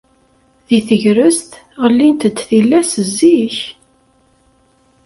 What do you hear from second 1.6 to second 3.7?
ɣellint-d tillas zik.